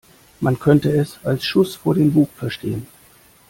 [0.39, 2.87] Man könnte es als Schuss vor den Bug verstehen.